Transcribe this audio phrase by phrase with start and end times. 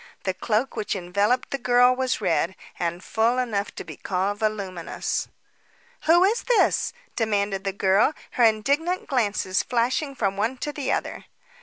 [0.23, 5.27] The cloak which enveloped the girl was red, and full enough to be called voluminous.
[6.05, 11.25] "Who is this?" demanded the girl, her indignant glances flashing from one to the other.